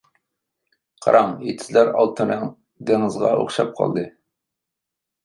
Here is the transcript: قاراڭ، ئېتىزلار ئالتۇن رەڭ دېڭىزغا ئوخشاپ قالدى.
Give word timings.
قاراڭ، 1.05 1.35
ئېتىزلار 1.51 1.91
ئالتۇن 1.99 2.31
رەڭ 2.35 2.47
دېڭىزغا 2.87 3.35
ئوخشاپ 3.43 3.77
قالدى. 3.81 4.07